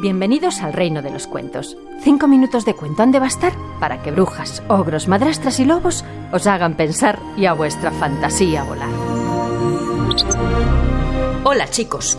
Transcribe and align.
Bienvenidos 0.00 0.60
al 0.60 0.74
reino 0.74 1.02
de 1.02 1.10
los 1.10 1.26
cuentos. 1.26 1.76
Cinco 2.04 2.28
minutos 2.28 2.64
de 2.64 2.74
cuento 2.74 3.02
han 3.02 3.10
de 3.10 3.18
bastar 3.18 3.52
para 3.80 4.00
que 4.00 4.12
brujas, 4.12 4.62
ogros, 4.68 5.08
madrastras 5.08 5.58
y 5.58 5.64
lobos 5.64 6.04
os 6.32 6.46
hagan 6.46 6.76
pensar 6.76 7.18
y 7.36 7.46
a 7.46 7.52
vuestra 7.52 7.90
fantasía 7.90 8.62
volar. 8.62 8.90
Hola 11.42 11.68
chicos. 11.68 12.16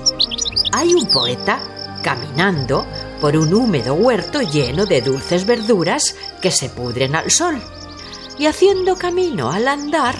Hay 0.74 0.94
un 0.94 1.06
poeta 1.10 1.58
caminando 2.04 2.86
por 3.22 3.38
un 3.38 3.54
húmedo 3.54 3.94
huerto 3.94 4.42
lleno 4.42 4.86
de 4.86 5.02
dulces 5.02 5.46
verduras 5.46 6.18
que 6.42 6.52
se 6.52 6.68
pudren 6.68 7.16
al 7.16 7.32
sol. 7.32 7.62
Y 8.38 8.48
haciendo 8.48 8.98
camino 8.98 9.52
al 9.52 9.70
andar, 9.70 10.16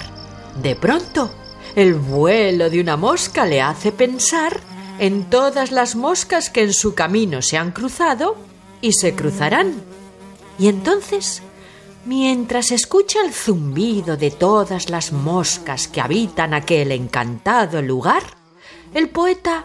de 0.62 0.76
pronto, 0.76 1.30
el 1.76 1.92
vuelo 1.92 2.70
de 2.70 2.80
una 2.80 2.96
mosca 2.96 3.44
le 3.44 3.60
hace 3.60 3.92
pensar 3.92 4.69
en 5.00 5.30
todas 5.30 5.72
las 5.72 5.96
moscas 5.96 6.50
que 6.50 6.62
en 6.62 6.74
su 6.74 6.94
camino 6.94 7.40
se 7.40 7.56
han 7.56 7.72
cruzado 7.72 8.36
y 8.82 8.92
se 8.92 9.14
cruzarán. 9.14 9.82
Y 10.58 10.68
entonces, 10.68 11.42
mientras 12.04 12.70
escucha 12.70 13.22
el 13.24 13.32
zumbido 13.32 14.18
de 14.18 14.30
todas 14.30 14.90
las 14.90 15.10
moscas 15.10 15.88
que 15.88 16.02
habitan 16.02 16.52
aquel 16.52 16.92
encantado 16.92 17.80
lugar, 17.80 18.22
el 18.92 19.08
poeta 19.08 19.64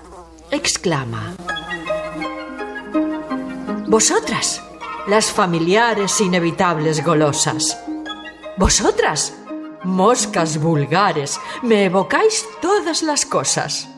exclama 0.51 1.35
Vosotras, 3.87 4.61
las 5.07 5.31
familiares 5.31 6.21
inevitables 6.21 7.03
golosas. 7.03 7.77
Vosotras, 8.57 9.33
moscas 9.83 10.61
vulgares, 10.61 11.41
me 11.61 11.83
evocáis 11.83 12.45
todas 12.61 13.03
las 13.03 13.25
cosas. 13.25 13.89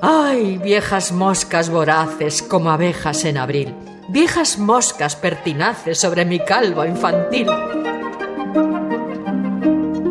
¡Ay, 0.00 0.58
viejas 0.58 1.12
moscas 1.12 1.70
voraces 1.70 2.42
como 2.42 2.70
abejas 2.70 3.24
en 3.24 3.38
abril! 3.38 3.74
Viejas 4.08 4.58
moscas 4.58 5.16
pertinaces 5.16 5.98
sobre 5.98 6.24
mi 6.24 6.38
calvo 6.38 6.84
infantil. 6.84 7.46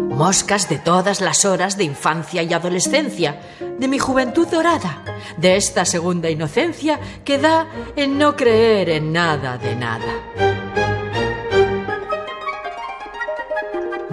Moscas 0.10 0.68
de 0.68 0.80
todas 0.80 1.22
las 1.22 1.46
horas 1.46 1.78
de 1.78 1.84
infancia 1.84 2.42
y 2.42 2.54
adolescencia, 2.54 3.40
de 3.78 3.88
mi 3.88 4.00
juventud 4.00 4.48
dorada, 4.48 5.04
de 5.38 5.58
esta 5.58 5.86
segunda 5.86 6.30
inocencia 6.30 7.00
que 7.24 7.38
da 7.38 7.68
en 7.96 8.18
no 8.18 8.36
creer 8.36 8.90
en 8.90 9.14
nada 9.14 9.58
de 9.58 9.76
nada. 9.76 10.06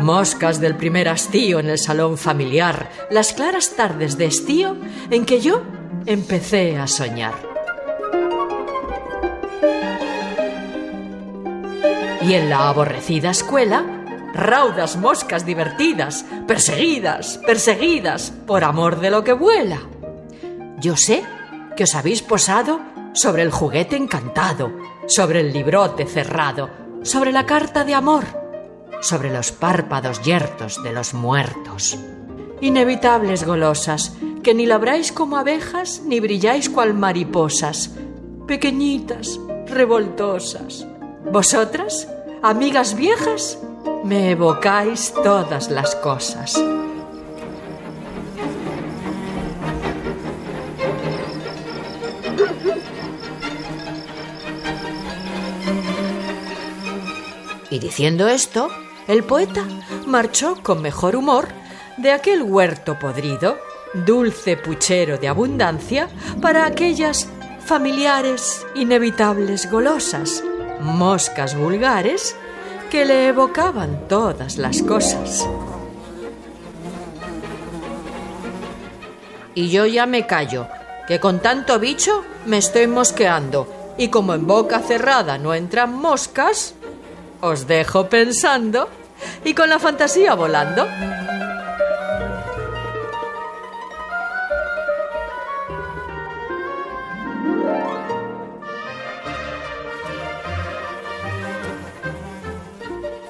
Moscas 0.01 0.63
del 0.63 0.77
primer 0.77 1.11
hastío 1.11 1.59
en 1.61 1.69
el 1.69 1.79
salón 1.79 2.17
familiar, 2.17 2.91
las 3.11 3.35
claras 3.35 3.77
tardes 3.77 4.17
de 4.17 4.25
estío 4.25 4.79
en 5.11 5.27
que 5.27 5.43
yo 5.43 5.63
empecé 6.07 6.79
a 6.79 6.87
soñar. 6.87 7.35
Y 12.23 12.33
en 12.33 12.49
la 12.49 12.71
aborrecida 12.71 13.31
escuela, 13.31 13.85
raudas 14.33 14.97
moscas 14.97 15.45
divertidas, 15.45 16.25
perseguidas, 16.49 17.39
perseguidas 17.45 18.33
por 18.47 18.65
amor 18.65 19.01
de 19.01 19.11
lo 19.11 19.23
que 19.23 19.35
vuela. 19.35 19.83
Yo 20.79 20.97
sé 20.97 21.23
que 21.77 21.85
os 21.85 21.95
habéis 21.95 22.23
posado 22.23 22.81
sobre 23.13 23.43
el 23.43 23.51
juguete 23.51 23.97
encantado, 23.97 24.73
sobre 25.07 25.41
el 25.41 25.53
librote 25.53 26.07
cerrado, 26.07 26.71
sobre 27.03 27.33
la 27.33 27.45
carta 27.45 27.85
de 27.85 27.95
amor 27.95 28.40
sobre 29.01 29.31
los 29.31 29.53
párpados 29.53 30.23
yertos 30.23 30.83
de 30.83 30.93
los 30.93 31.15
muertos. 31.15 31.99
Inevitables 32.61 33.45
golosas, 33.45 34.17
que 34.43 34.55
ni 34.55 34.67
labráis 34.67 35.13
como 35.13 35.37
abejas 35.37 36.03
ni 36.07 36.21
brilláis 36.21 36.69
cual 36.69 36.95
mariposas, 36.95 37.91
pequeñitas, 38.47 39.39
revoltosas. 39.67 40.87
Vosotras, 41.31 42.09
amigas 42.43 42.95
viejas, 42.95 43.59
me 44.05 44.31
evocáis 44.33 45.13
todas 45.23 45.71
las 45.71 45.95
cosas. 45.97 46.61
Y 57.71 57.79
diciendo 57.79 58.27
esto, 58.27 58.69
el 59.09 59.25
poeta 59.25 59.65
marchó 60.07 60.57
con 60.63 60.83
mejor 60.83 61.17
humor 61.17 61.49
de 61.97 62.13
aquel 62.13 62.43
huerto 62.43 62.99
podrido, 62.99 63.59
dulce 63.93 64.57
puchero 64.57 65.19
de 65.19 65.29
abundancia, 65.29 66.09
para 66.41 66.65
aquellas 66.65 67.29
familiares, 67.65 68.67
inevitables 68.75 69.71
golosas, 69.71 70.43
moscas 70.81 71.57
vulgares, 71.57 72.37
que 72.91 73.05
le 73.05 73.29
evocaban 73.29 74.09
todas 74.09 74.57
las 74.57 74.83
cosas. 74.83 75.47
Y 79.55 79.69
yo 79.69 79.87
ya 79.87 80.07
me 80.07 80.27
callo, 80.27 80.67
que 81.07 81.21
con 81.21 81.41
tanto 81.41 81.79
bicho 81.79 82.25
me 82.47 82.59
estoy 82.59 82.87
mosqueando, 82.87 83.95
y 83.99 84.09
como 84.09 84.35
en 84.35 84.47
boca 84.47 84.81
cerrada 84.81 85.39
no 85.39 85.55
entran 85.55 85.93
moscas, 85.93 86.75
os 87.41 87.67
dejo 87.67 88.09
pensando 88.09 88.89
y 89.45 89.55
con 89.55 89.69
la 89.69 89.79
fantasía 89.79 90.35
volando. 90.35 90.87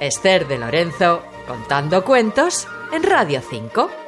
Esther 0.01 0.49
de 0.49 0.59
Lorenzo 0.59 1.23
contando 1.47 2.05
cuentos 2.05 2.67
en 2.93 3.03
Radio 3.03 3.43
5. 3.49 4.00